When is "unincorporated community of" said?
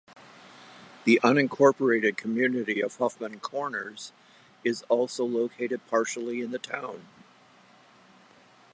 1.23-2.95